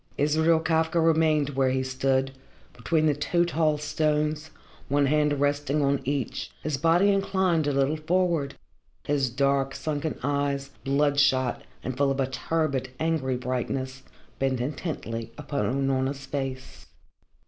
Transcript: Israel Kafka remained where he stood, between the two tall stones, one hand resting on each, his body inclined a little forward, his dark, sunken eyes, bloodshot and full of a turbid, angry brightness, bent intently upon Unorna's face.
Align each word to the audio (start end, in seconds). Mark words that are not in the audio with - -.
Israel 0.17 0.59
Kafka 0.59 0.99
remained 0.99 1.51
where 1.51 1.69
he 1.69 1.83
stood, 1.83 2.31
between 2.73 3.05
the 3.05 3.13
two 3.13 3.45
tall 3.45 3.77
stones, 3.77 4.49
one 4.89 5.05
hand 5.05 5.39
resting 5.39 5.83
on 5.83 6.01
each, 6.05 6.49
his 6.63 6.75
body 6.75 7.11
inclined 7.11 7.67
a 7.67 7.71
little 7.71 7.97
forward, 7.97 8.55
his 9.05 9.29
dark, 9.29 9.75
sunken 9.75 10.17
eyes, 10.23 10.71
bloodshot 10.83 11.61
and 11.83 11.95
full 11.97 12.09
of 12.09 12.19
a 12.19 12.25
turbid, 12.25 12.89
angry 12.99 13.37
brightness, 13.37 14.01
bent 14.39 14.59
intently 14.59 15.31
upon 15.37 15.67
Unorna's 15.71 16.25
face. 16.25 16.87